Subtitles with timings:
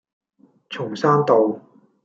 [0.71, 1.61] 松山道